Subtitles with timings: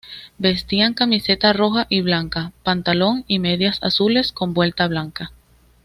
[0.39, 5.31] Vestían camiseta roja y blanca, pantalón y medias azules con vuelta blanca.